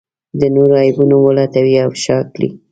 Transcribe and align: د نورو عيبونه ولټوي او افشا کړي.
د 0.39 0.41
نورو 0.55 0.73
عيبونه 0.81 1.15
ولټوي 1.19 1.75
او 1.83 1.89
افشا 1.91 2.17
کړي. 2.33 2.49